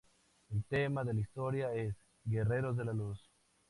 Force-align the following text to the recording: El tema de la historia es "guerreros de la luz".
El 0.49 0.63
tema 0.65 1.03
de 1.03 1.13
la 1.13 1.19
historia 1.19 1.75
es 1.75 1.93
"guerreros 2.25 2.75
de 2.75 2.85
la 2.85 2.93
luz". 2.93 3.21